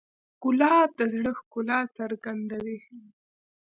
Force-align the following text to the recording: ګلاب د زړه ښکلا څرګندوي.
ګلاب 0.43 0.89
د 0.99 0.99
زړه 1.13 1.31
ښکلا 1.39 1.79
څرګندوي. 1.97 2.77